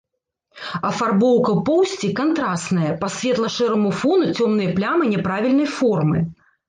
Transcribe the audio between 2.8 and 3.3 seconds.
па